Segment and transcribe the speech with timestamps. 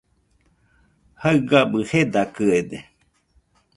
[1.21, 2.77] Jaɨgabɨ jedakɨede